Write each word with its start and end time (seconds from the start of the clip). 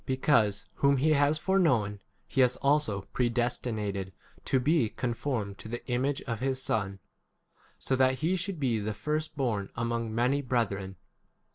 Because 0.07 0.65
whom 0.77 0.97
he 0.97 1.11
has 1.11 1.37
foreknown, 1.37 1.99
he 2.25 2.41
has 2.41 2.55
also 2.57 3.01
predestinated 3.13 4.13
[to 4.45 4.59
be] 4.59 4.89
con 4.89 5.13
formed 5.13 5.59
to 5.59 5.67
the 5.67 5.85
image 5.85 6.23
of 6.23 6.39
his 6.39 6.59
Son, 6.59 6.97
so 7.77 7.95
that 7.95 8.15
he 8.15 8.35
should 8.35 8.59
be 8.59 8.79
[the] 8.79 8.95
first 8.95 9.37
born 9.37 9.67
30 9.67 9.73
among 9.75 10.15
many 10.15 10.41
brethren. 10.41 10.95